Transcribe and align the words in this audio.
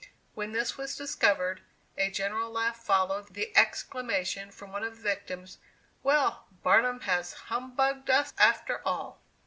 When 0.33 0.51
this 0.51 0.79
was 0.79 0.95
discovered, 0.95 1.61
a 1.95 2.09
general 2.09 2.49
laugh 2.49 2.77
followed 2.83 3.35
the 3.35 3.55
exclamation 3.55 4.49
from 4.49 4.71
one 4.71 4.83
of 4.83 4.95
the 4.97 5.03
victims, 5.03 5.59
"Well, 6.01 6.47
Barnum 6.63 7.01
has 7.01 7.33
humbugged 7.33 8.09
us 8.09 8.33
after 8.39 8.81
all!" 8.83 9.21